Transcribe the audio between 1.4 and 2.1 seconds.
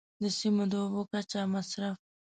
مصرف.